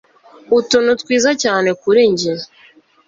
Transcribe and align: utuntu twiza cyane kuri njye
utuntu 0.57 0.91
twiza 1.01 1.31
cyane 1.43 1.69
kuri 1.81 2.01
njye 2.11 2.33